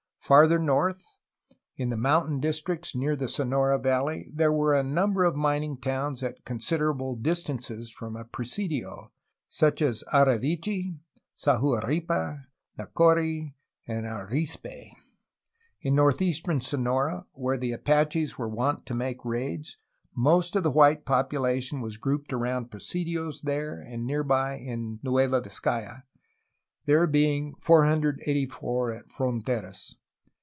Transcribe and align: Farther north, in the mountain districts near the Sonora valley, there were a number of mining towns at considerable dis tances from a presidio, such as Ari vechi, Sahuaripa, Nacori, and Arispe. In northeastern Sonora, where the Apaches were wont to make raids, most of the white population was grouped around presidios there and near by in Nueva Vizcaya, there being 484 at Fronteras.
Farther 0.23 0.59
north, 0.59 1.17
in 1.75 1.89
the 1.89 1.97
mountain 1.97 2.39
districts 2.39 2.95
near 2.95 3.17
the 3.17 3.27
Sonora 3.27 3.77
valley, 3.77 4.31
there 4.33 4.53
were 4.53 4.73
a 4.73 4.81
number 4.83 5.25
of 5.25 5.35
mining 5.35 5.75
towns 5.77 6.23
at 6.23 6.45
considerable 6.45 7.17
dis 7.17 7.43
tances 7.43 7.91
from 7.91 8.15
a 8.15 8.23
presidio, 8.23 9.11
such 9.49 9.81
as 9.81 10.03
Ari 10.03 10.37
vechi, 10.39 10.97
Sahuaripa, 11.35 12.45
Nacori, 12.79 13.55
and 13.85 14.05
Arispe. 14.05 14.91
In 15.81 15.95
northeastern 15.95 16.61
Sonora, 16.61 17.25
where 17.33 17.57
the 17.57 17.73
Apaches 17.73 18.37
were 18.37 18.47
wont 18.47 18.85
to 18.85 18.93
make 18.95 19.25
raids, 19.25 19.75
most 20.15 20.55
of 20.55 20.63
the 20.63 20.71
white 20.71 21.03
population 21.03 21.81
was 21.81 21.97
grouped 21.97 22.31
around 22.31 22.71
presidios 22.71 23.41
there 23.41 23.81
and 23.81 24.05
near 24.05 24.23
by 24.23 24.53
in 24.55 24.99
Nueva 25.03 25.41
Vizcaya, 25.41 26.03
there 26.85 27.05
being 27.07 27.55
484 27.61 28.93
at 28.93 29.09
Fronteras. 29.09 29.95